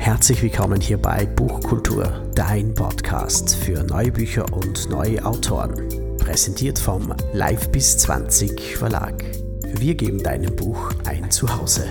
Herzlich 0.00 0.42
willkommen 0.42 0.80
hier 0.80 0.96
bei 0.96 1.26
Buchkultur, 1.26 2.32
dein 2.34 2.74
Podcast 2.74 3.54
für 3.54 3.84
neue 3.84 4.10
Bücher 4.10 4.50
und 4.50 4.88
neue 4.88 5.22
Autoren. 5.26 5.74
Präsentiert 6.16 6.78
vom 6.78 7.14
Live 7.34 7.70
bis 7.70 7.98
20 7.98 8.78
Verlag. 8.78 9.22
Wir 9.74 9.94
geben 9.94 10.22
deinem 10.22 10.56
Buch 10.56 10.94
ein 11.06 11.30
Zuhause. 11.30 11.86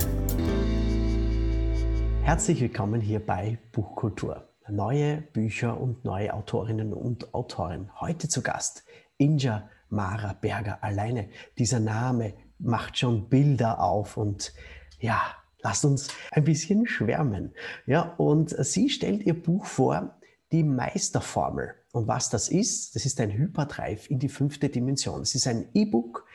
Herzlich 2.22 2.60
willkommen 2.60 3.00
hier 3.00 3.24
bei 3.24 3.60
Buchkultur. 3.70 4.48
Neue 4.68 5.22
Bücher 5.32 5.80
und 5.80 6.04
neue 6.04 6.34
Autorinnen 6.34 6.92
und 6.92 7.32
Autoren. 7.32 7.92
Heute 8.00 8.28
zu 8.28 8.42
Gast 8.42 8.84
Inja 9.18 9.70
Mara 9.88 10.32
Berger. 10.32 10.82
Alleine 10.82 11.28
dieser 11.58 11.78
Name 11.78 12.34
macht 12.58 12.98
schon 12.98 13.28
Bilder 13.28 13.80
auf 13.80 14.16
und 14.16 14.52
ja, 14.98 15.20
lasst 15.62 15.84
uns 15.84 16.08
ein 16.30 16.44
bisschen 16.44 16.86
schwärmen. 16.86 17.52
Ja, 17.86 18.14
und 18.16 18.50
sie 18.64 18.88
stellt 18.88 19.24
ihr 19.24 19.40
Buch 19.40 19.66
vor, 19.66 20.18
die 20.52 20.64
Meisterformel. 20.64 21.74
Und 21.92 22.08
was 22.08 22.30
das 22.30 22.48
ist, 22.48 22.94
das 22.94 23.04
ist 23.04 23.20
ein 23.20 23.30
Hyperdrive 23.30 24.10
in 24.10 24.18
die 24.18 24.28
fünfte 24.28 24.68
Dimension. 24.68 25.22
Es 25.22 25.34
ist 25.34 25.46
ein 25.46 25.68
E-Book 25.74 26.26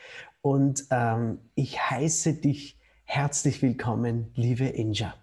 und 0.42 0.86
ähm, 0.90 1.38
ich 1.54 1.80
heiße 1.80 2.34
dich 2.34 2.78
herzlich 3.04 3.62
willkommen, 3.62 4.32
liebe 4.34 4.66
Inja. 4.66 5.14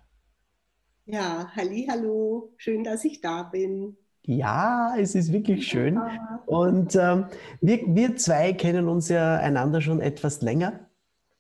Ja, 1.06 1.52
halli, 1.56 1.88
hallo, 1.90 2.54
schön, 2.58 2.84
dass 2.84 3.04
ich 3.04 3.22
da 3.22 3.44
bin. 3.44 3.98
Ja, 4.26 4.96
es 4.98 5.16
ist 5.16 5.34
wirklich 5.34 5.68
schön. 5.68 6.00
Und 6.46 6.96
ähm, 6.96 7.26
wir, 7.60 7.82
wir 7.88 8.16
zwei 8.16 8.54
kennen 8.54 8.88
uns 8.88 9.10
ja 9.10 9.36
einander 9.36 9.82
schon 9.82 10.00
etwas 10.00 10.42
länger. 10.42 10.80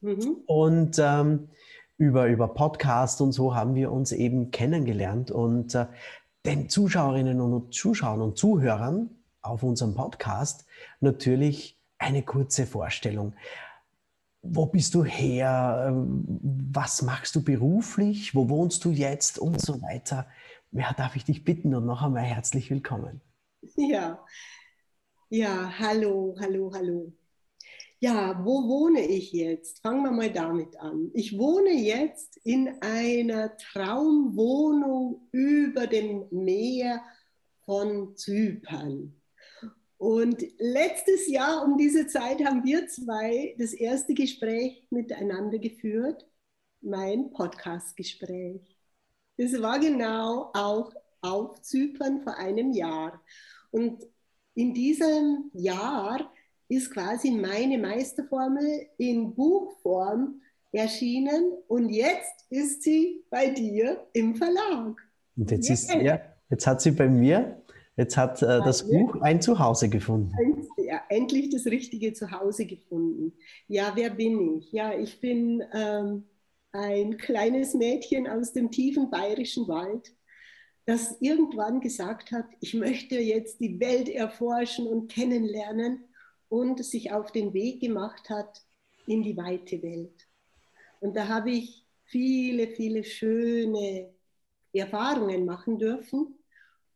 Mhm. 0.02 0.38
Und 0.46 1.00
ähm, 1.00 1.48
über, 1.98 2.28
über 2.28 2.48
Podcast 2.48 3.22
und 3.22 3.32
so 3.32 3.56
haben 3.56 3.76
wir 3.76 3.92
uns 3.92 4.12
eben 4.12 4.52
kennengelernt. 4.52 5.32
Und 5.32 5.76
äh, 5.76 5.88
den 6.46 6.70
Zuschauerinnen 6.70 7.40
und 7.40 7.74
Zuschauern 7.74 8.22
und 8.22 8.38
Zuhörern 8.38 9.10
auf 9.42 9.64
unserem 9.64 9.96
Podcast 9.96 10.66
natürlich 11.00 11.80
eine 11.98 12.24
kurze 12.24 12.66
Vorstellung. 12.66 13.34
Wo 14.42 14.66
bist 14.66 14.94
du 14.94 15.06
her? 15.06 15.86
Ähm, 15.88 16.26
was 16.74 17.02
machst 17.02 17.36
du 17.36 17.44
beruflich? 17.44 18.36
Wo 18.36 18.50
wohnst 18.50 18.84
du 18.84 18.92
jetzt? 18.92 19.40
Und 19.40 19.62
so 19.62 19.82
weiter. 19.82 20.28
Ja, 20.72 20.92
darf 20.94 21.16
ich 21.16 21.24
dich 21.24 21.46
bitten 21.46 21.76
und 21.76 21.86
noch 21.86 22.02
einmal 22.02 22.24
herzlich 22.24 22.70
willkommen. 22.70 23.22
Ja, 23.76 24.20
ja, 25.30 25.72
hallo, 25.80 26.36
hallo, 26.40 26.72
hallo. 26.74 27.14
Ja, 28.04 28.38
wo 28.44 28.68
wohne 28.68 29.08
ich 29.08 29.32
jetzt? 29.32 29.80
Fangen 29.80 30.04
wir 30.04 30.12
mal 30.12 30.30
damit 30.30 30.78
an. 30.78 31.10
Ich 31.14 31.40
wohne 31.40 31.72
jetzt 31.72 32.36
in 32.44 32.68
einer 32.82 33.56
Traumwohnung 33.56 35.30
über 35.32 35.88
dem 35.88 36.26
Meer 36.30 37.02
von 37.64 38.14
Zypern. 38.18 39.16
Und 39.98 40.44
letztes 40.60 41.30
Jahr 41.30 41.64
um 41.64 41.78
diese 41.78 42.06
Zeit 42.08 42.44
haben 42.44 42.66
wir 42.66 42.90
zwei 42.90 43.56
das 43.58 43.72
erste 43.72 44.14
Gespräch 44.14 44.86
miteinander 44.90 45.58
geführt, 45.58 46.28
mein 46.82 47.32
Podcast-Gespräch. 47.32 48.78
Es 49.38 49.62
war 49.62 49.80
genau 49.80 50.52
auch 50.54 50.92
auf 51.22 51.62
Zypern 51.62 52.22
vor 52.22 52.36
einem 52.36 52.74
Jahr. 52.74 53.24
Und 53.72 54.06
in 54.56 54.74
diesem 54.74 55.52
Jahr 55.54 56.33
ist 56.76 56.92
quasi 56.92 57.32
meine 57.32 57.78
Meisterformel 57.78 58.88
in 58.98 59.34
Buchform 59.36 60.42
erschienen 60.72 61.54
und 61.68 61.90
jetzt 61.90 62.46
ist 62.50 62.84
sie 62.84 63.24
bei 63.30 63.50
dir 63.50 64.08
im 64.14 64.36
Verlag. 64.36 64.98
Und 65.36 65.52
jetzt, 65.52 65.70
ist, 65.70 65.94
ja, 65.94 66.20
jetzt 66.50 66.66
hat 66.66 66.82
sie 66.82 66.92
bei 66.92 67.08
mir, 67.08 67.62
jetzt 67.96 68.18
hat 68.18 68.42
äh, 68.42 68.60
das 68.60 68.88
Buch 68.88 69.22
ein 69.22 69.42
Zuhause 69.42 69.90
gefunden. 69.90 70.32
Ja, 70.78 71.02
endlich 71.10 71.50
das 71.50 71.66
richtige 71.66 72.14
Zuhause 72.14 72.66
gefunden. 72.66 73.34
Ja, 73.68 73.94
wer 73.96 74.10
bin 74.10 74.58
ich? 74.58 74.72
Ja, 74.72 74.94
ich 74.98 75.20
bin 75.20 75.64
ähm, 75.74 76.24
ein 76.72 77.18
kleines 77.18 77.76
Mädchen 77.76 78.28
aus 78.28 78.54
dem 78.54 78.72
tiefen 78.72 79.12
bayerischen 79.12 79.68
Wald, 79.68 80.12
das 80.86 81.18
irgendwann 81.22 81.80
gesagt 81.82 82.32
hat, 82.32 82.46
ich 82.60 82.74
möchte 82.74 83.16
jetzt 83.20 83.60
die 83.62 83.80
Welt 83.80 84.10
erforschen 84.10 84.88
und 84.88 85.10
kennenlernen 85.10 86.04
und 86.50 86.84
sich 86.84 87.12
auf 87.12 87.32
den 87.32 87.54
Weg 87.54 87.82
gemacht 87.82 88.30
hat 88.30 88.62
in 89.08 89.24
die 89.24 89.38
weite 89.38 89.82
Welt. 89.82 90.28
Und 91.00 91.16
da 91.16 91.28
habe 91.28 91.52
ich 91.52 91.86
viele, 92.06 92.68
viele 92.68 93.04
schöne 93.04 94.14
Erfahrungen 94.72 95.46
machen 95.46 95.78
dürfen. 95.78 96.40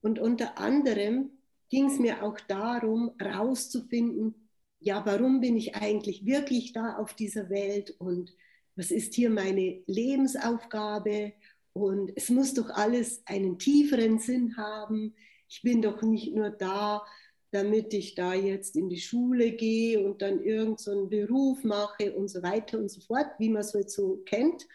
Und 0.01 0.19
unter 0.19 0.57
anderem 0.57 1.31
ging 1.69 1.87
es 1.87 1.99
mir 1.99 2.23
auch 2.23 2.39
darum, 2.41 3.11
herauszufinden, 3.19 4.35
ja, 4.79 5.05
warum 5.05 5.41
bin 5.41 5.57
ich 5.57 5.75
eigentlich 5.75 6.25
wirklich 6.25 6.71
da 6.71 6.97
auf 6.97 7.13
dieser 7.13 7.49
Welt 7.49 7.95
und 7.99 8.31
was 8.75 8.91
ist 8.91 9.15
hier 9.15 9.29
meine 9.31 9.81
Lebensaufgabe 9.87 11.33
und 11.73 12.11
es 12.15 12.29
muss 12.29 12.53
doch 12.53 12.69
alles 12.69 13.23
einen 13.25 13.57
tieferen 13.57 14.19
Sinn 14.19 14.55
haben. 14.55 15.15
Ich 15.49 15.61
bin 15.63 15.81
doch 15.81 16.01
nicht 16.03 16.33
nur 16.33 16.51
da, 16.51 17.03
damit 17.51 17.93
ich 17.93 18.15
da 18.15 18.33
jetzt 18.33 18.75
in 18.75 18.89
die 18.89 18.99
Schule 18.99 19.51
gehe 19.51 20.03
und 20.03 20.21
dann 20.21 20.41
irgendeinen 20.41 20.77
so 20.77 21.07
Beruf 21.07 21.63
mache 21.63 22.13
und 22.13 22.27
so 22.27 22.43
weiter 22.43 22.77
und 22.77 22.89
so 22.89 23.01
fort, 23.01 23.27
wie 23.39 23.49
man 23.49 23.61
es 23.61 23.73
halt 23.73 23.89
so 23.89 24.17
kennt. 24.25 24.67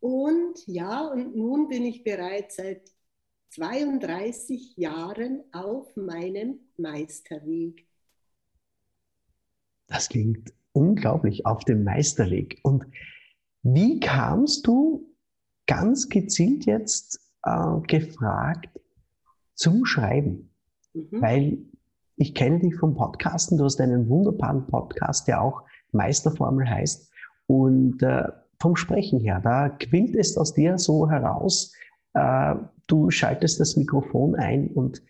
Und 0.00 0.66
ja, 0.66 1.06
und 1.06 1.36
nun 1.36 1.68
bin 1.68 1.84
ich 1.84 2.02
bereits 2.04 2.56
seit 2.56 2.90
32 3.50 4.76
Jahren 4.76 5.44
auf 5.52 5.94
meinem 5.96 6.58
Meisterweg. 6.76 7.86
Das 9.86 10.08
klingt 10.08 10.52
unglaublich 10.72 11.46
auf 11.46 11.64
dem 11.64 11.84
Meisterweg. 11.84 12.58
Und 12.64 12.84
wie 13.62 14.00
kamst 14.00 14.66
du 14.66 15.14
ganz 15.66 16.08
gezielt 16.08 16.66
jetzt 16.66 17.20
äh, 17.44 17.80
gefragt 17.86 18.80
zum 19.54 19.86
Schreiben? 19.86 20.50
Mhm. 20.92 21.22
Weil 21.22 21.58
ich 22.16 22.34
kenne 22.34 22.60
dich 22.60 22.76
vom 22.76 22.94
Podcasten. 22.94 23.58
Du 23.58 23.64
hast 23.64 23.80
einen 23.80 24.08
wunderbaren 24.08 24.66
Podcast, 24.66 25.26
der 25.28 25.42
auch 25.42 25.62
Meisterformel 25.92 26.68
heißt. 26.68 27.10
Und 27.46 28.02
äh, 28.02 28.24
vom 28.60 28.76
Sprechen 28.76 29.20
her, 29.20 29.40
da 29.42 29.68
quillt 29.68 30.14
es 30.16 30.36
aus 30.36 30.54
dir 30.54 30.78
so 30.78 31.10
heraus. 31.10 31.72
Äh, 32.14 32.54
du 32.86 33.10
schaltest 33.10 33.60
das 33.60 33.76
Mikrofon 33.76 34.36
ein 34.36 34.68
und 34.68 35.02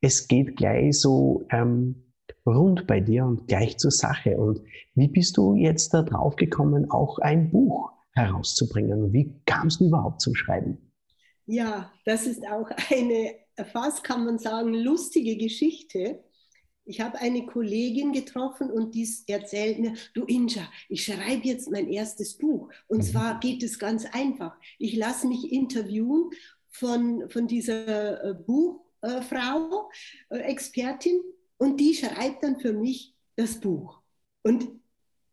es 0.00 0.28
geht 0.28 0.56
gleich 0.56 1.00
so 1.00 1.46
ähm, 1.50 2.12
rund 2.46 2.86
bei 2.86 3.00
dir 3.00 3.24
und 3.24 3.48
gleich 3.48 3.78
zur 3.78 3.90
Sache. 3.90 4.36
Und 4.36 4.60
wie 4.94 5.08
bist 5.08 5.36
du 5.36 5.54
jetzt 5.54 5.92
da 5.94 6.02
drauf 6.02 6.36
gekommen, 6.36 6.90
auch 6.90 7.18
ein 7.18 7.50
Buch 7.50 7.92
herauszubringen? 8.12 9.12
Wie 9.12 9.40
kamst 9.46 9.80
du 9.80 9.86
überhaupt 9.86 10.20
zum 10.20 10.34
Schreiben? 10.34 10.78
Ja, 11.46 11.90
das 12.04 12.26
ist 12.26 12.46
auch 12.46 12.68
eine 12.90 13.32
fast, 13.72 14.04
kann 14.04 14.24
man 14.24 14.38
sagen, 14.38 14.74
lustige 14.74 15.36
Geschichte 15.36 16.20
ich 16.84 17.00
habe 17.00 17.18
eine 17.18 17.46
Kollegin 17.46 18.12
getroffen 18.12 18.70
und 18.70 18.94
die 18.94 19.08
erzählt 19.26 19.78
mir, 19.78 19.94
du 20.14 20.24
Inja, 20.24 20.68
ich 20.88 21.04
schreibe 21.04 21.46
jetzt 21.46 21.70
mein 21.70 21.88
erstes 21.88 22.36
Buch. 22.36 22.70
Und 22.88 22.98
mhm. 22.98 23.02
zwar 23.02 23.40
geht 23.40 23.62
es 23.62 23.78
ganz 23.78 24.04
einfach. 24.12 24.56
Ich 24.78 24.96
lasse 24.96 25.26
mich 25.26 25.52
interviewen 25.52 26.30
von, 26.70 27.28
von 27.30 27.46
dieser 27.46 28.24
äh, 28.24 28.34
Buchfrau, 28.34 29.90
äh, 30.30 30.38
Expertin, 30.38 31.20
und 31.58 31.78
die 31.78 31.94
schreibt 31.94 32.42
dann 32.42 32.58
für 32.58 32.72
mich 32.72 33.14
das 33.36 33.60
Buch. 33.60 34.00
Und 34.42 34.68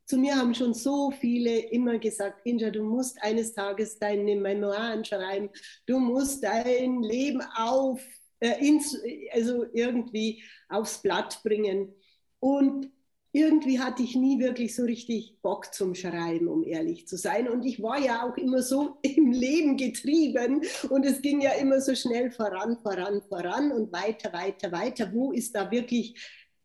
zu 0.06 0.18
mir 0.18 0.36
haben 0.36 0.54
schon 0.54 0.76
so 0.76 1.10
viele 1.10 1.58
immer 1.72 1.98
gesagt, 1.98 2.42
Inja, 2.46 2.70
du 2.70 2.84
musst 2.84 3.22
eines 3.24 3.54
Tages 3.54 3.98
deine 3.98 4.36
Memoiren 4.36 5.04
schreiben, 5.04 5.50
du 5.88 6.00
musst 6.00 6.44
dein 6.44 7.02
Leben 7.02 7.42
auf 7.56 8.00
äh, 8.40 8.66
ins, 8.66 8.98
also 9.32 9.66
irgendwie 9.74 10.44
aufs 10.70 11.02
Blatt 11.02 11.42
bringen. 11.44 11.94
Und 12.40 12.90
irgendwie 13.32 13.80
hatte 13.80 14.02
ich 14.02 14.16
nie 14.16 14.40
wirklich 14.40 14.76
so 14.76 14.84
richtig 14.84 15.40
Bock 15.42 15.74
zum 15.74 15.94
Schreiben, 15.94 16.48
um 16.48 16.64
ehrlich 16.64 17.08
zu 17.08 17.16
sein. 17.16 17.48
Und 17.48 17.64
ich 17.64 17.82
war 17.82 18.00
ja 18.00 18.28
auch 18.28 18.36
immer 18.38 18.64
so 18.64 18.98
im 19.02 19.32
Leben 19.32 19.78
getrieben 19.78 20.64
und 20.90 21.06
es 21.06 21.22
ging 21.22 21.42
ja 21.42 21.52
immer 21.52 21.80
so 21.80 21.94
schnell 21.94 22.32
voran, 22.32 22.78
voran, 22.82 23.22
voran 23.22 23.72
und 23.72 23.92
weiter, 23.92 24.34
weiter, 24.34 24.72
weiter. 24.72 25.14
Wo 25.14 25.32
ist 25.32 25.54
da 25.56 25.70
wirklich, 25.70 26.20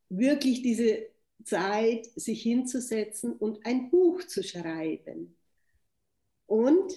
wirklich 0.09 0.63
diese 0.63 1.07
Zeit, 1.45 2.07
sich 2.17 2.43
hinzusetzen 2.43 3.35
und 3.35 3.65
ein 3.67 3.91
Buch 3.91 4.25
zu 4.25 4.43
schreiben? 4.43 5.37
Und 6.47 6.93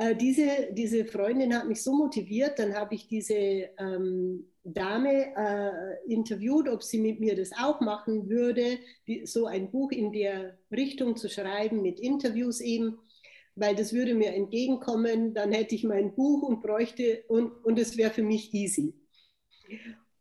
äh, 0.00 0.16
diese, 0.16 0.68
diese 0.72 1.04
Freundin 1.04 1.54
hat 1.54 1.68
mich 1.68 1.82
so 1.82 1.92
motiviert, 1.92 2.58
dann 2.58 2.74
habe 2.74 2.94
ich 2.94 3.06
diese 3.06 3.34
ähm, 3.78 4.46
Dame 4.64 5.34
äh, 5.36 6.12
interviewt, 6.12 6.68
ob 6.68 6.82
sie 6.82 6.98
mit 7.00 7.20
mir 7.20 7.36
das 7.36 7.50
auch 7.58 7.80
machen 7.80 8.28
würde, 8.30 8.78
die, 9.06 9.26
so 9.26 9.46
ein 9.46 9.70
Buch 9.70 9.92
in 9.92 10.10
der 10.12 10.58
Richtung 10.70 11.16
zu 11.16 11.28
schreiben, 11.28 11.82
mit 11.82 12.00
Interviews 12.00 12.60
eben. 12.60 12.98
weil 13.56 13.76
das 13.76 13.92
würde 13.92 14.14
mir 14.14 14.32
entgegenkommen, 14.34 15.34
dann 15.34 15.52
hätte 15.52 15.74
ich 15.74 15.84
mein 15.84 16.14
Buch 16.14 16.42
und 16.42 16.62
bräuchte 16.62 17.24
und, 17.28 17.52
und 17.64 17.78
es 17.78 17.96
wäre 17.98 18.10
für 18.12 18.22
mich 18.22 18.54
easy. 18.54 18.94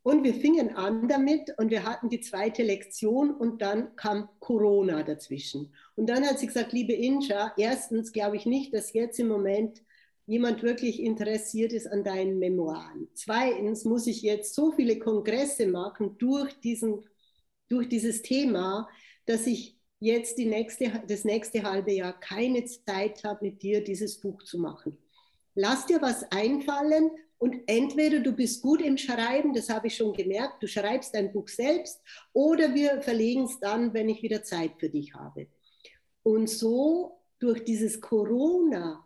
Und 0.02 0.24
wir 0.24 0.34
fingen 0.34 0.76
an 0.76 1.08
damit 1.08 1.54
und 1.58 1.70
wir 1.72 1.84
hatten 1.84 2.10
die 2.10 2.22
zweite 2.22 2.64
Lektion 2.64 3.32
und 3.32 3.62
dann 3.62 3.96
kam 3.96 4.30
Corona 4.40 5.04
dazwischen. 5.04 5.74
Und 5.96 6.10
dann 6.10 6.26
hat 6.26 6.40
sie 6.40 6.48
gesagt, 6.48 6.72
liebe 6.72 6.94
Inja, 6.94 7.54
erstens 7.58 8.14
glaube 8.14 8.38
ich 8.38 8.46
nicht, 8.46 8.74
dass 8.74 8.94
jetzt 8.94 9.20
im 9.20 9.28
Moment 9.28 9.82
jemand 10.26 10.64
wirklich 10.64 11.02
interessiert 11.02 11.74
ist 11.74 11.88
an 11.88 12.04
deinen 12.04 12.40
Memoiren. 12.40 13.10
Zweitens 13.14 13.84
muss 13.84 14.08
ich 14.08 14.22
jetzt 14.22 14.54
so 14.54 14.72
viele 14.72 15.00
Kongresse 15.00 15.68
machen 15.68 16.18
durch, 16.18 16.54
diesen, 16.60 17.04
durch 17.68 17.90
dieses 17.90 18.22
Thema, 18.22 18.88
dass 19.26 19.48
ich 19.48 19.80
jetzt 20.00 20.38
die 20.38 20.46
nächste, 20.46 21.04
das 21.08 21.26
nächste 21.26 21.64
halbe 21.64 21.92
Jahr 21.92 22.18
keine 22.20 22.64
Zeit 22.66 23.24
habe, 23.24 23.46
mit 23.46 23.64
dir 23.64 23.84
dieses 23.84 24.20
Buch 24.20 24.44
zu 24.44 24.60
machen. 24.60 24.98
Lass 25.56 25.88
dir 25.88 26.02
was 26.02 26.24
einfallen 26.32 27.12
und 27.40 27.62
entweder 27.68 28.20
du 28.20 28.34
bist 28.34 28.62
gut 28.62 28.82
im 28.82 28.98
Schreiben, 28.98 29.54
das 29.54 29.70
habe 29.70 29.88
ich 29.88 29.96
schon 29.96 30.14
gemerkt, 30.14 30.62
du 30.62 30.68
schreibst 30.68 31.16
dein 31.16 31.32
Buch 31.32 31.48
selbst, 31.48 32.02
oder 32.34 32.76
wir 32.76 33.02
verlegen 33.02 33.46
es 33.46 33.60
dann, 33.60 33.94
wenn 33.94 34.10
ich 34.10 34.22
wieder 34.22 34.44
Zeit 34.44 34.74
für 34.78 34.90
dich 34.90 35.14
habe. 35.14 35.48
Und 36.22 36.50
so 36.50 37.18
durch 37.40 37.64
dieses 37.64 38.02
Corona 38.02 39.06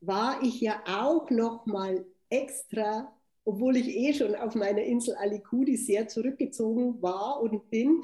war 0.00 0.42
ich 0.42 0.60
ja 0.60 0.82
auch 0.86 1.30
noch 1.30 1.64
mal 1.64 2.04
extra, 2.28 3.16
obwohl 3.44 3.76
ich 3.76 3.88
eh 3.88 4.12
schon 4.12 4.34
auf 4.34 4.56
meiner 4.56 4.82
Insel 4.82 5.14
Alikudi 5.14 5.76
sehr 5.76 6.08
zurückgezogen 6.08 7.00
war 7.00 7.40
und 7.40 7.70
bin, 7.70 8.02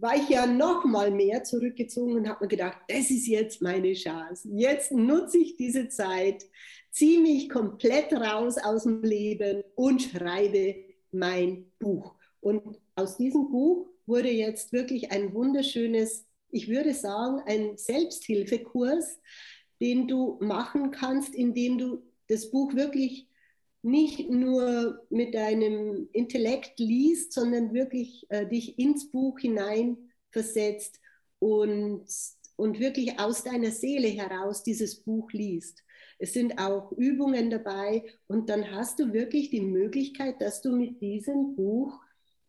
war 0.00 0.16
ich 0.16 0.28
ja 0.28 0.46
noch 0.46 0.84
mal 0.84 1.10
mehr 1.10 1.44
zurückgezogen 1.44 2.14
und 2.14 2.28
habe 2.28 2.44
mir 2.44 2.48
gedacht, 2.48 2.78
das 2.88 3.10
ist 3.10 3.26
jetzt 3.26 3.60
meine 3.60 3.92
Chance. 3.92 4.48
Jetzt 4.52 4.92
nutze 4.92 5.38
ich 5.38 5.56
diese 5.56 5.88
Zeit, 5.88 6.44
ziehe 6.90 7.20
mich 7.20 7.48
komplett 7.48 8.12
raus 8.12 8.56
aus 8.58 8.84
dem 8.84 9.02
Leben 9.02 9.62
und 9.74 10.02
schreibe 10.02 10.76
mein 11.12 11.70
Buch. 11.78 12.14
Und 12.40 12.80
aus 12.94 13.16
diesem 13.16 13.50
Buch 13.50 13.86
wurde 14.06 14.30
jetzt 14.30 14.72
wirklich 14.72 15.12
ein 15.12 15.34
wunderschönes, 15.34 16.26
ich 16.50 16.68
würde 16.68 16.94
sagen, 16.94 17.42
ein 17.46 17.76
Selbsthilfekurs, 17.76 19.20
den 19.80 20.08
du 20.08 20.38
machen 20.40 20.90
kannst, 20.90 21.34
indem 21.34 21.78
du 21.78 22.02
das 22.28 22.50
Buch 22.50 22.74
wirklich 22.74 23.29
nicht 23.82 24.28
nur 24.28 25.06
mit 25.10 25.34
deinem 25.34 26.08
Intellekt 26.12 26.78
liest, 26.78 27.32
sondern 27.32 27.72
wirklich 27.72 28.26
äh, 28.28 28.46
dich 28.46 28.78
ins 28.78 29.10
Buch 29.10 29.38
hineinversetzt 29.38 31.00
und, 31.38 32.04
und 32.56 32.80
wirklich 32.80 33.18
aus 33.18 33.42
deiner 33.44 33.70
Seele 33.70 34.08
heraus 34.08 34.62
dieses 34.62 34.96
Buch 34.96 35.32
liest. 35.32 35.82
Es 36.18 36.34
sind 36.34 36.58
auch 36.58 36.92
Übungen 36.92 37.48
dabei 37.48 38.04
und 38.26 38.50
dann 38.50 38.70
hast 38.70 38.98
du 38.98 39.14
wirklich 39.14 39.48
die 39.48 39.62
Möglichkeit, 39.62 40.40
dass 40.42 40.60
du 40.60 40.76
mit 40.76 41.00
diesem 41.00 41.56
Buch 41.56 41.98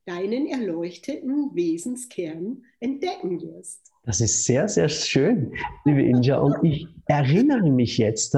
deinen 0.06 0.48
erleuchteten 0.48 1.56
Wesenskern 1.56 2.63
entdecken 2.81 3.42
wirst. 3.42 3.92
Das 4.04 4.19
ist 4.19 4.45
sehr, 4.45 4.68
sehr 4.68 4.89
schön, 4.89 5.54
liebe 5.86 6.01
Inja. 6.01 6.39
Und 6.39 6.63
ich 6.63 6.88
erinnere 7.06 7.69
mich 7.69 7.98
jetzt 7.98 8.36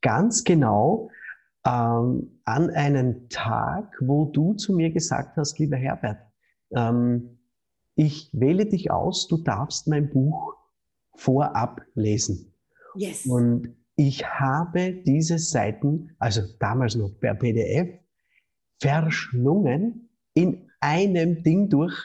ganz 0.00 0.44
genau 0.44 1.10
ähm, 1.66 2.40
an 2.44 2.70
einen 2.70 3.28
Tag, 3.28 3.96
wo 4.00 4.26
du 4.26 4.54
zu 4.54 4.74
mir 4.74 4.90
gesagt 4.90 5.36
hast, 5.36 5.58
lieber 5.58 5.76
Herbert, 5.76 6.18
ähm, 6.70 7.38
ich 7.94 8.30
wähle 8.32 8.66
dich 8.66 8.90
aus, 8.90 9.26
du 9.26 9.38
darfst 9.38 9.88
mein 9.88 10.08
Buch 10.10 10.54
vorab 11.14 11.80
lesen. 11.94 12.54
Yes. 12.94 13.26
Und 13.26 13.74
ich 13.96 14.24
habe 14.24 14.92
diese 14.92 15.38
Seiten, 15.38 16.14
also 16.20 16.42
damals 16.60 16.94
noch 16.94 17.10
per 17.18 17.34
PDF, 17.34 17.98
verschlungen 18.80 20.08
in 20.34 20.70
einem 20.80 21.42
Ding 21.42 21.68
durch. 21.68 21.96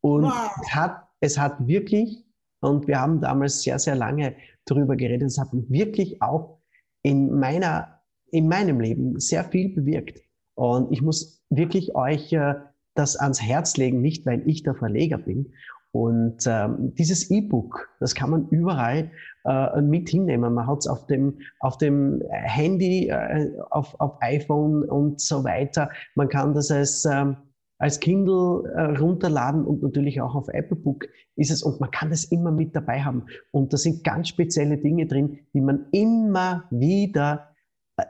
Und 0.00 0.24
wow. 0.24 0.50
es, 0.62 0.74
hat, 0.74 1.08
es 1.20 1.38
hat 1.38 1.66
wirklich, 1.66 2.24
und 2.60 2.86
wir 2.86 2.98
haben 2.98 3.20
damals 3.20 3.62
sehr, 3.62 3.78
sehr 3.78 3.94
lange 3.94 4.34
darüber 4.64 4.96
geredet, 4.96 5.28
es 5.28 5.38
hat 5.38 5.48
wirklich 5.52 6.22
auch 6.22 6.58
in 7.02 7.38
meiner, 7.38 7.93
in 8.34 8.48
meinem 8.48 8.80
Leben 8.80 9.20
sehr 9.20 9.44
viel 9.44 9.72
bewirkt. 9.72 10.20
Und 10.54 10.90
ich 10.90 11.02
muss 11.02 11.40
wirklich 11.50 11.94
euch 11.94 12.32
äh, 12.32 12.54
das 12.94 13.16
ans 13.16 13.40
Herz 13.40 13.76
legen, 13.76 14.00
nicht 14.00 14.26
weil 14.26 14.42
ich 14.48 14.64
der 14.64 14.74
Verleger 14.74 15.18
bin. 15.18 15.52
Und 15.92 16.44
ähm, 16.48 16.92
dieses 16.98 17.30
E-Book, 17.30 17.88
das 18.00 18.16
kann 18.16 18.30
man 18.30 18.48
überall 18.48 19.12
äh, 19.44 19.80
mit 19.80 20.08
hinnehmen. 20.08 20.52
Man 20.52 20.66
hat 20.66 20.78
es 20.78 20.88
auf 20.88 21.06
dem, 21.06 21.38
auf 21.60 21.78
dem 21.78 22.20
Handy, 22.30 23.08
äh, 23.08 23.52
auf, 23.70 23.94
auf 24.00 24.20
iPhone 24.20 24.82
und 24.82 25.20
so 25.20 25.44
weiter. 25.44 25.90
Man 26.16 26.28
kann 26.28 26.54
das 26.54 26.72
als, 26.72 27.04
ähm, 27.04 27.36
als 27.78 28.00
Kindle 28.00 28.64
äh, 28.74 28.96
runterladen 28.96 29.64
und 29.64 29.84
natürlich 29.84 30.20
auch 30.20 30.34
auf 30.34 30.48
Apple 30.48 30.76
Book 30.76 31.06
ist 31.36 31.52
es. 31.52 31.62
Und 31.62 31.78
man 31.80 31.92
kann 31.92 32.10
das 32.10 32.24
immer 32.24 32.50
mit 32.50 32.74
dabei 32.74 33.02
haben. 33.02 33.26
Und 33.52 33.72
da 33.72 33.76
sind 33.76 34.02
ganz 34.02 34.28
spezielle 34.28 34.78
Dinge 34.78 35.06
drin, 35.06 35.38
die 35.52 35.60
man 35.60 35.86
immer 35.92 36.64
wieder 36.72 37.53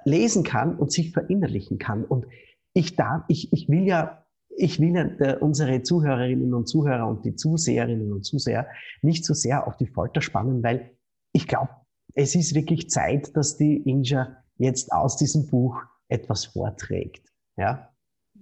lesen 0.05 0.45
kann 0.45 0.77
und 0.77 0.93
sich 0.93 1.13
verinnerlichen 1.13 1.79
kann. 1.79 2.05
Und 2.05 2.27
ich 2.73 2.97
darf, 2.97 3.25
ich, 3.29 3.53
ich 3.53 3.69
will 3.69 3.87
ja 3.87 4.25
ich 4.57 4.81
will 4.81 4.95
ja 4.95 5.39
unsere 5.39 5.83
Zuhörerinnen 5.83 6.55
und 6.55 6.69
Zuhörer 6.69 7.09
und 7.09 7.25
die 7.25 7.35
Zuseherinnen 7.35 8.13
und 8.13 8.25
Zuseher 8.25 8.69
nicht 9.03 9.25
so 9.25 9.35
sehr 9.35 9.67
auf 9.67 9.77
die 9.77 9.87
Folter 9.87 10.21
spannen, 10.21 10.63
weil 10.63 10.93
ich 11.33 11.49
glaube, 11.49 11.71
es 12.15 12.35
ist 12.35 12.55
wirklich 12.55 12.89
Zeit, 12.89 13.37
dass 13.37 13.57
die 13.57 13.79
Inja 13.79 14.37
jetzt 14.57 14.93
aus 14.93 15.17
diesem 15.17 15.49
Buch 15.49 15.83
etwas 16.09 16.45
vorträgt. 16.45 17.33
Ja, 17.57 17.93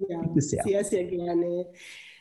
ja 0.09 0.23
sehr. 0.37 0.63
sehr, 0.63 0.85
sehr 0.85 1.05
gerne. 1.05 1.73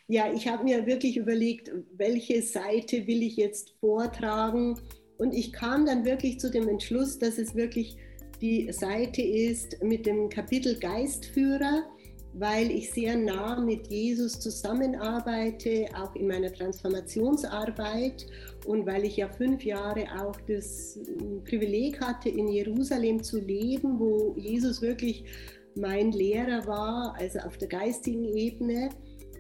Ja, 0.08 0.32
ich 0.34 0.48
habe 0.48 0.64
mir 0.64 0.86
wirklich 0.86 1.18
überlegt, 1.18 1.72
welche 1.94 2.42
Seite 2.42 3.08
will 3.08 3.22
ich 3.24 3.36
jetzt 3.36 3.72
vortragen. 3.80 4.80
Und 5.18 5.34
ich 5.34 5.54
kam 5.54 5.86
dann 5.86 6.06
wirklich 6.06 6.40
zu 6.40 6.50
dem 6.50 6.68
Entschluss, 6.68 7.20
dass 7.20 7.38
es 7.38 7.56
wirklich 7.56 7.98
die 8.42 8.72
Seite 8.72 9.22
ist 9.22 9.82
mit 9.84 10.06
dem 10.06 10.30
Kapitel 10.30 10.78
Geistführer 10.80 11.84
weil 12.34 12.72
ich 12.72 12.92
sehr 12.92 13.18
nah 13.18 13.60
mit 13.60 13.88
Jesus 13.88 14.40
zusammenarbeite, 14.40 15.88
auch 15.96 16.16
in 16.16 16.28
meiner 16.28 16.52
Transformationsarbeit 16.52 18.26
und 18.66 18.86
weil 18.86 19.04
ich 19.04 19.18
ja 19.18 19.28
fünf 19.28 19.64
Jahre 19.64 20.06
auch 20.20 20.40
das 20.48 21.00
hm, 21.20 21.44
Privileg 21.44 22.00
hatte, 22.00 22.30
in 22.30 22.48
Jerusalem 22.48 23.22
zu 23.22 23.40
leben, 23.40 24.00
wo 24.00 24.34
Jesus 24.38 24.82
wirklich 24.82 25.26
mein 25.76 26.12
Lehrer 26.12 26.66
war, 26.68 27.16
also 27.18 27.40
auf 27.40 27.58
der 27.58 27.68
geistigen 27.68 28.26
Ebene. 28.26 28.90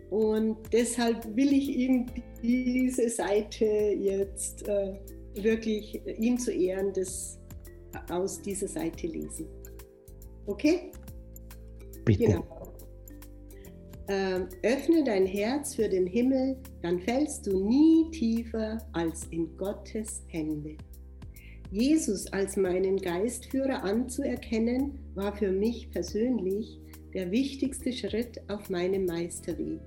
Und 0.09 0.57
deshalb 0.73 1.35
will 1.35 1.53
ich 1.53 1.69
ihm 1.69 2.07
diese 2.43 3.09
Seite 3.09 3.65
jetzt 3.65 4.67
äh, 4.67 4.99
wirklich 5.35 6.01
ihm 6.19 6.37
zu 6.37 6.51
Ehren 6.51 6.91
das 6.91 7.40
aus 8.09 8.41
dieser 8.41 8.67
Seite 8.67 9.07
lesen. 9.07 9.47
Okay? 10.45 10.91
Bitte. 12.05 12.25
Genau 12.25 12.61
äh, 14.11 14.41
öffne 14.63 15.03
dein 15.03 15.25
Herz 15.25 15.75
für 15.75 15.87
den 15.87 16.05
Himmel, 16.05 16.57
dann 16.81 16.99
fällst 16.99 17.47
du 17.47 17.65
nie 17.65 18.09
tiefer 18.11 18.77
als 18.91 19.25
in 19.31 19.55
Gottes 19.57 20.23
Hände. 20.27 20.75
Jesus 21.71 22.27
als 22.33 22.57
meinen 22.57 22.97
Geistführer 22.97 23.83
anzuerkennen, 23.83 24.99
war 25.15 25.35
für 25.35 25.51
mich 25.51 25.89
persönlich 25.91 26.81
der 27.13 27.31
wichtigste 27.31 27.93
Schritt 27.93 28.41
auf 28.49 28.69
meinem 28.69 29.05
Meisterweg. 29.05 29.79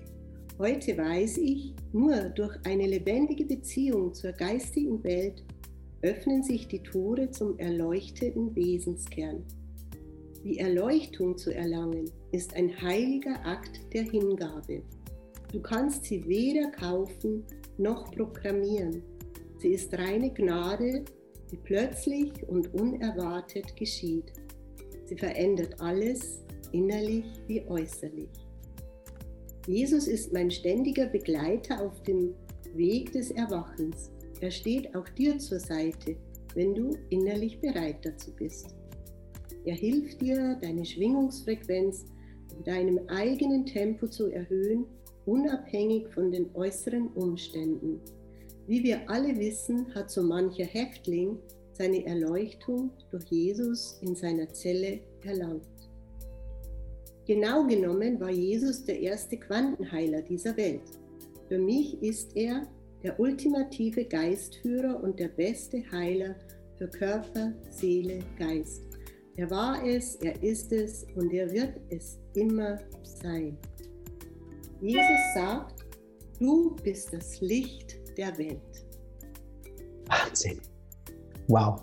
Heute 0.59 0.97
weiß 0.97 1.39
ich, 1.39 1.75
nur 1.93 2.17
durch 2.31 2.57
eine 2.65 2.87
lebendige 2.87 3.45
Beziehung 3.45 4.15
zur 4.15 4.33
geistigen 4.33 5.03
Welt 5.05 5.45
öffnen 6.05 6.43
sich 6.43 6.69
die 6.69 6.83
Tore 6.83 7.31
zum 7.31 7.59
erleuchteten 7.59 8.55
Wesenskern. 8.55 9.43
Die 10.45 10.59
Erleuchtung 10.59 11.39
zu 11.39 11.55
erlangen 11.55 12.11
ist 12.31 12.55
ein 12.55 12.79
heiliger 12.83 13.45
Akt 13.47 13.81
der 13.95 14.03
Hingabe. 14.03 14.83
Du 15.51 15.63
kannst 15.63 16.05
sie 16.05 16.23
weder 16.29 16.71
kaufen 16.73 17.43
noch 17.79 18.11
programmieren. 18.13 19.03
Sie 19.59 19.69
ist 19.69 19.95
reine 19.95 20.31
Gnade, 20.31 21.07
die 21.51 21.57
plötzlich 21.57 22.33
und 22.49 22.75
unerwartet 22.75 23.75
geschieht. 23.75 24.31
Sie 25.07 25.17
verändert 25.17 25.81
alles, 25.81 26.43
innerlich 26.73 27.25
wie 27.47 27.63
äußerlich. 27.67 28.29
Jesus 29.67 30.07
ist 30.07 30.35
mein 30.35 30.51
ständiger 30.51 31.07
Begleiter 31.07 31.81
auf 31.81 32.03
dem 32.03 32.35
Weg 32.75 33.13
des 33.13 33.31
Erwachens. 33.31 34.11
Er 34.45 34.51
steht 34.51 34.95
auch 34.95 35.09
dir 35.09 35.39
zur 35.39 35.59
Seite, 35.59 36.17
wenn 36.55 36.75
du 36.75 36.99
innerlich 37.09 37.59
bereit 37.63 38.05
dazu 38.05 38.31
bist. 38.31 38.77
Er 39.65 39.75
hilft 39.75 40.21
dir, 40.21 40.59
deine 40.61 40.85
Schwingungsfrequenz 40.85 42.05
in 42.55 42.63
deinem 42.63 43.01
eigenen 43.09 43.65
Tempo 43.65 44.07
zu 44.07 44.31
erhöhen, 44.31 44.85
unabhängig 45.25 46.09
von 46.09 46.31
den 46.31 46.55
äußeren 46.55 47.07
Umständen. 47.15 48.03
Wie 48.67 48.83
wir 48.83 49.09
alle 49.09 49.35
wissen, 49.39 49.87
hat 49.95 50.11
so 50.11 50.23
mancher 50.23 50.67
Häftling 50.67 51.39
seine 51.73 52.05
Erleuchtung 52.05 52.91
durch 53.11 53.25
Jesus 53.31 53.99
in 54.03 54.15
seiner 54.15 54.53
Zelle 54.53 55.01
erlangt. 55.23 55.65
Genau 57.25 57.67
genommen 57.67 58.21
war 58.21 58.31
Jesus 58.31 58.85
der 58.85 59.01
erste 59.01 59.39
Quantenheiler 59.39 60.21
dieser 60.21 60.55
Welt. 60.59 60.83
Für 61.49 61.59
mich 61.59 62.03
ist 62.03 62.37
er 62.37 62.67
der 63.05 63.21
ultimative 63.21 64.07
Geistführer 64.07 65.01
und 65.03 65.21
der 65.21 65.29
beste 65.29 65.83
Heiler 65.93 66.35
für 66.79 66.89
Körper, 66.89 67.53
Seele, 67.71 68.21
Geist. 68.39 68.83
Er 69.37 69.51
war 69.51 69.87
es, 69.87 70.17
er 70.17 70.43
ist 70.43 70.73
es 70.73 71.07
und 71.15 71.33
er 71.33 71.53
wird 71.53 71.79
es 71.91 72.19
immer 72.35 72.79
sein. 73.03 73.59
Jesus 74.81 75.35
sagt, 75.35 75.85
du 76.41 76.75
bist 76.83 77.13
das 77.13 77.41
Licht 77.43 77.97
der 78.17 78.37
Welt. 78.39 78.87
Wahnsinn. 80.07 80.59
Wow. 81.49 81.83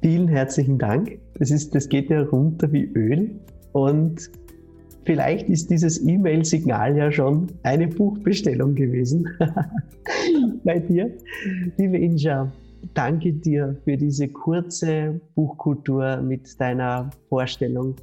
Vielen 0.00 0.28
herzlichen 0.28 0.78
Dank. 0.78 1.18
Das, 1.34 1.50
ist, 1.50 1.74
das 1.74 1.86
geht 1.86 2.08
ja 2.08 2.22
runter 2.22 2.72
wie 2.72 2.84
Öl. 2.94 3.38
Und 3.72 4.30
vielleicht 5.04 5.48
ist 5.48 5.70
dieses 5.70 6.00
E-Mail-Signal 6.06 6.96
ja 6.96 7.10
schon 7.10 7.48
eine 7.62 7.88
Buchbestellung 7.88 8.74
gewesen 8.74 9.28
bei 10.64 10.78
dir. 10.78 11.16
Liebe 11.76 11.98
Inja, 11.98 12.52
danke 12.94 13.32
dir 13.32 13.76
für 13.84 13.96
diese 13.96 14.28
kurze 14.28 15.20
Buchkultur 15.34 16.18
mit 16.18 16.60
deiner 16.60 17.10
Vorstellung 17.28 17.96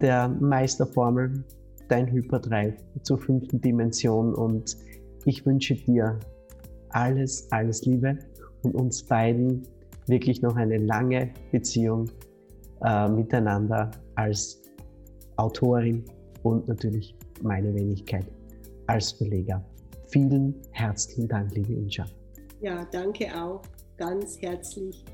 der 0.00 0.28
Meisterformel, 0.28 1.44
dein 1.88 2.06
Hyperdrive 2.10 2.74
zur 3.02 3.18
fünften 3.18 3.60
Dimension. 3.60 4.34
Und 4.34 4.76
ich 5.24 5.44
wünsche 5.44 5.74
dir 5.74 6.18
alles, 6.90 7.50
alles 7.50 7.84
Liebe 7.84 8.18
und 8.62 8.74
uns 8.74 9.02
beiden 9.02 9.62
wirklich 10.06 10.42
noch 10.42 10.56
eine 10.56 10.78
lange 10.78 11.30
Beziehung 11.52 12.06
äh, 12.82 13.08
miteinander 13.08 13.90
als 14.14 14.62
Autorin 15.36 16.04
und 16.42 16.68
natürlich 16.68 17.14
meine 17.42 17.74
Wenigkeit 17.74 18.26
als 18.86 19.12
Verleger. 19.12 19.64
Vielen 20.08 20.54
herzlichen 20.72 21.28
Dank, 21.28 21.54
liebe 21.54 21.72
Inja. 21.72 22.06
Ja, 22.60 22.86
danke 22.90 23.26
auch 23.34 23.62
ganz 23.96 24.40
herzlich, 24.40 25.04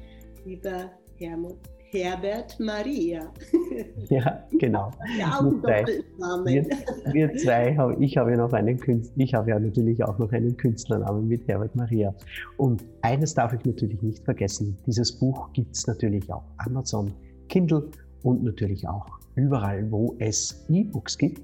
lieber 0.44 0.90
Hermut. 1.18 1.58
Herbert 1.94 2.58
Maria. 2.58 3.32
Ja, 4.08 4.44
genau. 4.58 4.90
Ja, 5.18 5.38
auch 5.38 5.42
Doppelnamen. 5.42 6.46
Wir, 6.46 6.66
wir, 7.12 7.36
zwei, 7.36 7.76
ich 7.98 8.16
habe 8.16 8.32
ja 8.32 8.36
noch 8.36 8.52
einen 8.52 8.78
Künstler, 8.78 9.14
ich 9.16 9.34
habe 9.34 9.50
ja 9.50 9.58
natürlich 9.58 10.04
auch 10.04 10.18
noch 10.18 10.30
einen 10.32 10.56
Künstlernamen 10.56 11.26
mit 11.26 11.48
Herbert 11.48 11.74
Maria. 11.74 12.14
Und 12.56 12.84
eines 13.02 13.34
darf 13.34 13.52
ich 13.52 13.64
natürlich 13.64 14.00
nicht 14.02 14.24
vergessen: 14.24 14.76
Dieses 14.86 15.18
Buch 15.18 15.52
gibt 15.52 15.74
es 15.74 15.86
natürlich 15.86 16.30
auf 16.32 16.42
Amazon, 16.58 17.12
Kindle 17.48 17.88
und 18.22 18.44
natürlich 18.44 18.86
auch 18.86 19.06
überall, 19.36 19.90
wo 19.90 20.14
es 20.18 20.64
E-Books 20.68 21.18
gibt. 21.18 21.42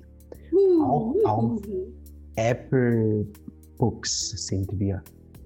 Auch 0.83 1.15
auf 1.25 1.63
Apple 2.37 3.27
Books 3.79 4.31
sind 4.47 4.79
wir 4.79 5.03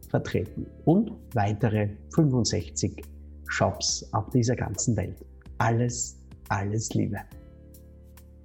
vertreten 0.09 0.67
und 0.85 1.13
weitere 1.35 1.89
65 2.15 3.05
Shops 3.49 4.09
auf 4.13 4.31
dieser 4.31 4.57
ganzen 4.57 4.97
Welt. 4.97 5.17
Alles, 5.59 6.21
alles 6.49 6.93
Liebe. 6.95 7.19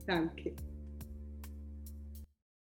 Danke. 0.06 0.53